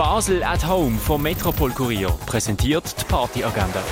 Basel 0.00 0.42
at 0.42 0.66
Home 0.66 0.96
vom 0.96 1.22
Metropol 1.22 1.72
Kurier 1.72 2.08
präsentiert 2.24 2.98
die 2.98 3.04
Partyagenda. 3.04 3.82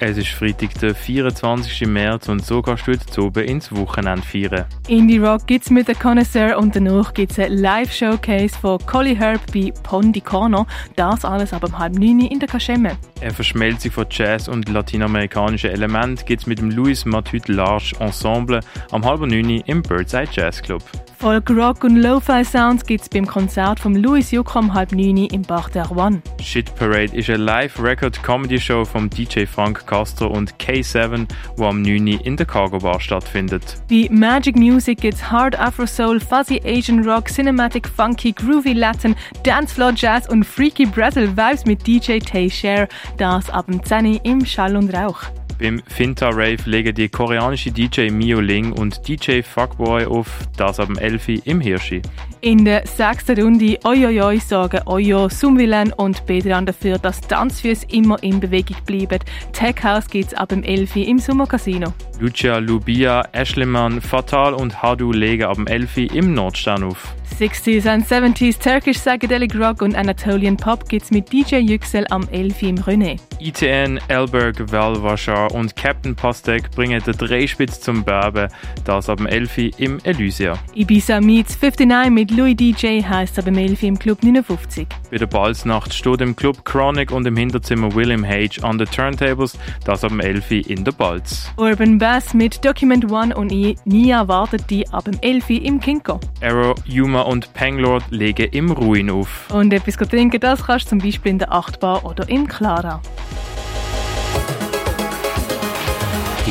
Es 0.00 0.16
ist 0.16 0.30
Freitag, 0.30 0.72
der 0.80 0.94
24. 0.94 1.86
März 1.88 2.30
und 2.30 2.42
so 2.42 2.62
kannst 2.62 2.86
du 2.86 2.92
jetzt 2.92 3.18
oben 3.18 3.44
ins 3.44 3.70
Wochenende 3.70 4.22
feiern. 4.22 4.64
Indie 4.88 5.18
Rock 5.18 5.46
gibt's 5.46 5.68
mit 5.68 5.88
der 5.88 5.94
Connoisseur 5.94 6.56
und 6.56 6.74
danach 6.74 7.12
gibt's 7.12 7.38
ein 7.38 7.52
Live-Showcase 7.52 8.58
von 8.58 8.78
Colly 8.86 9.14
Herb 9.14 9.42
bei 9.52 9.74
Pondicorno. 9.82 10.64
Das 10.96 11.22
alles 11.22 11.52
ab 11.52 11.64
um 11.64 11.78
halb 11.78 11.98
neun 11.98 12.20
in 12.20 12.40
der 12.40 12.48
Kaschemme. 12.48 12.96
Eine 13.20 13.32
Verschmelzung 13.32 13.92
von 13.92 14.06
Jazz 14.08 14.48
und 14.48 14.70
lateinamerikanischen 14.70 15.68
Elementen 15.68 16.24
gibt's 16.24 16.46
mit 16.46 16.60
dem 16.60 16.70
Louis 16.70 17.04
Matut 17.04 17.48
Large 17.48 17.92
Ensemble 17.98 18.60
am 18.90 19.04
halb 19.04 19.20
neun 19.20 19.60
im 19.66 19.82
Birdside 19.82 20.30
Jazz 20.32 20.62
Club. 20.62 20.82
Folk, 21.22 21.50
Rock 21.50 21.84
und 21.84 21.98
Lo-Fi 21.98 22.44
Sounds 22.44 22.84
gibt's 22.84 23.08
beim 23.08 23.24
Konzert 23.24 23.78
vom 23.78 23.94
Louis 23.94 24.32
Jucker 24.32 24.58
um 24.58 24.74
halb 24.74 24.90
neun 24.90 25.18
im 25.18 25.42
Bach 25.42 25.70
der 25.70 25.88
One. 25.92 26.20
Shit 26.40 26.74
Parade 26.74 27.16
ist 27.16 27.30
eine 27.30 27.38
Live-Record-Comedy-Show 27.44 28.84
vom 28.84 29.08
DJ 29.08 29.44
Frank 29.44 29.86
Castro 29.86 30.26
und 30.26 30.56
K7, 30.56 31.28
wo 31.56 31.66
am 31.66 31.80
9. 31.80 32.08
in 32.08 32.36
der 32.36 32.44
Cargo 32.44 32.78
Bar 32.78 32.98
stattfindet. 32.98 33.62
Bei 33.88 34.08
Magic 34.10 34.56
Music 34.56 35.00
gibt's 35.00 35.30
Hard 35.30 35.56
Afro 35.56 35.86
Soul, 35.86 36.18
Fuzzy 36.18 36.60
Asian 36.64 37.08
Rock, 37.08 37.28
Cinematic 37.28 37.86
Funky, 37.86 38.32
Groovy 38.32 38.72
Latin, 38.72 39.14
Dancefloor 39.44 39.92
Jazz 39.94 40.28
und 40.28 40.42
Freaky 40.42 40.86
Brazil 40.86 41.28
Vibes 41.36 41.64
mit 41.66 41.86
DJ 41.86 42.18
Tay 42.18 42.50
Share. 42.50 42.88
Das 43.16 43.48
ab 43.48 43.66
dem 43.66 43.80
10 43.80 44.16
im 44.24 44.44
Schall 44.44 44.74
und 44.74 44.92
Rauch. 44.92 45.26
Beim 45.62 45.80
Finta 45.86 46.30
Rave 46.30 46.58
legen 46.64 46.92
die 46.92 47.08
koreanische 47.08 47.70
DJ 47.70 48.10
Mio 48.10 48.40
Ling 48.40 48.72
und 48.72 49.06
DJ 49.06 49.42
Fuckboy 49.42 50.06
auf, 50.06 50.26
das 50.56 50.80
ab 50.80 50.88
dem 50.88 50.98
11 50.98 51.46
im 51.46 51.60
Hirschi. 51.60 52.02
In 52.40 52.64
der 52.64 52.84
sechsten 52.84 53.40
Runde 53.40 53.78
Oioioi 53.84 54.40
sagen 54.40 54.80
Oyo, 54.86 55.28
Sumwilen 55.28 55.92
und 55.92 56.26
Bedran 56.26 56.66
dafür, 56.66 56.98
dass 56.98 57.20
Tanzfüße 57.20 57.86
immer 57.92 58.20
in 58.24 58.40
Bewegung 58.40 58.76
bleiben. 58.84 59.20
Tech 59.52 59.76
House 59.84 60.08
gibt's 60.08 60.34
ab 60.34 60.48
dem 60.48 60.64
11 60.64 60.96
im 60.96 61.20
Sommercasino. 61.20 61.94
Lucia 62.18 62.58
Lubia, 62.58 63.22
Ashleman, 63.30 64.00
Fatal 64.00 64.54
und 64.54 64.82
Hadu 64.82 65.12
legen 65.12 65.44
ab 65.44 65.54
dem 65.54 65.68
11 65.68 65.96
im 66.12 66.34
Nordstern 66.34 66.82
auf. 66.82 67.14
60s 67.38 67.88
and 67.88 68.06
70s 68.06 68.58
Turkish 68.58 68.98
Psychedelic 68.98 69.54
Rock 69.54 69.82
und 69.82 69.96
Anatolian 69.96 70.56
Pop 70.56 70.88
gibt's 70.88 71.10
mit 71.10 71.32
DJ 71.32 71.56
Yüksel 71.56 72.06
am 72.10 72.28
11 72.30 72.62
im 72.62 72.76
René. 72.76 73.18
ITN, 73.40 73.98
Elberg, 74.08 74.70
Valvashar 74.70 75.51
und 75.52 75.76
Captain 75.76 76.14
Pastek 76.14 76.70
bringen 76.72 77.02
den 77.04 77.16
Dreispitz 77.16 77.80
zum 77.80 78.04
Berben, 78.04 78.48
das 78.84 79.08
ab 79.08 79.18
dem 79.18 79.26
11 79.26 79.78
im 79.78 79.98
Elysia. 80.04 80.58
Ibiza 80.74 81.20
meets 81.20 81.58
59 81.60 82.10
mit 82.10 82.30
Louis 82.30 82.56
DJ 82.56 83.02
heisst 83.02 83.38
ab 83.38 83.44
dem 83.44 83.56
11 83.56 83.82
im 83.82 83.98
Club 83.98 84.22
59. 84.22 84.86
Bei 85.10 85.16
der 85.18 85.26
Balznacht 85.26 85.92
steht 85.92 86.20
im 86.20 86.34
Club 86.34 86.64
Chronic 86.64 87.10
und 87.10 87.26
im 87.26 87.36
Hinterzimmer 87.36 87.94
William 87.94 88.24
H. 88.24 88.62
an 88.66 88.78
den 88.78 88.88
Turntables, 88.88 89.58
das 89.84 90.04
ab 90.04 90.10
dem 90.10 90.20
11 90.20 90.50
in 90.68 90.84
der 90.84 90.92
Balz. 90.92 91.50
Urban 91.56 91.98
Bass 91.98 92.34
mit 92.34 92.64
Document 92.64 93.10
One 93.10 93.34
und 93.34 93.52
Nia 93.84 94.28
wartet 94.28 94.68
die 94.70 94.88
ab 94.90 95.04
dem 95.04 95.18
11 95.20 95.50
im 95.50 95.80
Kinko. 95.80 96.20
Arrow, 96.40 96.74
Yuma 96.84 97.22
und 97.22 97.52
Panglord 97.54 98.04
legen 98.10 98.48
im 98.52 98.70
Ruin 98.70 99.10
auf. 99.10 99.50
Und 99.52 99.72
etwas 99.72 99.96
trinken, 99.96 100.40
das 100.40 100.64
kannst 100.64 100.86
du 100.86 100.90
zum 100.90 100.98
Beispiel 100.98 101.32
in 101.32 101.38
der 101.38 101.52
Achtbar 101.52 102.04
oder 102.04 102.28
im 102.28 102.46
Clara. 102.46 103.00